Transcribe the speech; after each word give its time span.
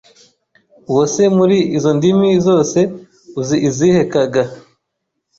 Uwo 0.89 1.03
se 1.13 1.23
muri 1.37 1.57
izo 1.77 1.91
ndimi 1.97 2.29
zose 2.47 2.79
uzi 3.39 3.57
izihe 3.67 4.01
Kaga: 4.11 4.43